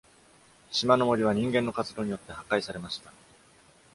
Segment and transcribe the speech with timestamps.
[0.71, 3.13] 島の森は人間の活動によって破壊されました。